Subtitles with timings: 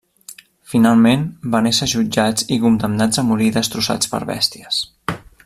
[0.71, 1.25] Finalment,
[1.55, 4.83] van ésser jutjats i condemnats a morir destrossats per bèsties.